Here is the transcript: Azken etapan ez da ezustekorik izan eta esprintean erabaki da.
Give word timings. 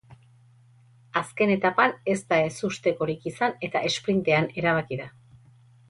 Azken 1.21 1.53
etapan 1.57 1.93
ez 2.15 2.19
da 2.33 2.41
ezustekorik 2.47 3.31
izan 3.35 3.57
eta 3.69 3.87
esprintean 3.93 4.53
erabaki 4.63 5.05
da. 5.05 5.11